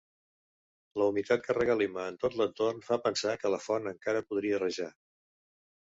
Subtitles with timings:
[1.01, 4.93] La humitat que regalima en tot l'entorn fa pensar que la font encara podria rajar.